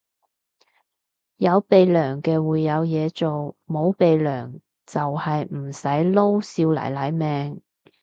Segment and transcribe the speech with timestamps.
[1.37, 7.61] 有鼻樑嘅會有嘢做，冇鼻樑就係唔使撈少奶奶命